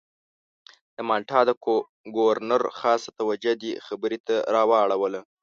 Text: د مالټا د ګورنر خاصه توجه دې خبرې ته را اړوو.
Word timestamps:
د 0.95 0.97
مالټا 1.09 1.39
د 1.49 1.51
ګورنر 2.17 2.61
خاصه 2.79 3.09
توجه 3.19 3.53
دې 3.61 3.71
خبرې 3.87 4.19
ته 4.27 4.35
را 4.53 4.63
اړوو. 4.83 5.21